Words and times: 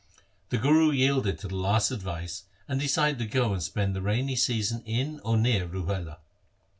The 0.49 0.57
Guru 0.57 0.89
yielded 0.89 1.37
to 1.41 1.47
the 1.47 1.55
last 1.55 1.91
advice, 1.91 2.45
and 2.67 2.79
decided 2.79 3.19
to 3.19 3.27
go 3.27 3.53
and 3.53 3.61
spend 3.61 3.95
the 3.95 4.01
rainy 4.01 4.35
season 4.35 4.81
in 4.83 5.19
or 5.19 5.37
near 5.37 5.67
Ruhela. 5.67 6.17